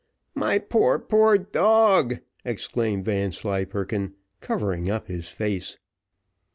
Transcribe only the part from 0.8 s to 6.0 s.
poor dog!" exclaimed Vanslyperken, covering up his face.